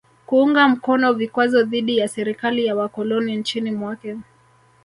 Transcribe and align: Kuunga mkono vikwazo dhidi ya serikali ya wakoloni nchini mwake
Kuunga 0.25 0.67
mkono 0.67 1.13
vikwazo 1.13 1.63
dhidi 1.63 1.97
ya 1.97 2.07
serikali 2.07 2.65
ya 2.65 2.75
wakoloni 2.75 3.35
nchini 3.37 3.71
mwake 3.71 4.17